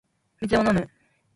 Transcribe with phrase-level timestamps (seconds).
[0.39, 0.89] 水を飲む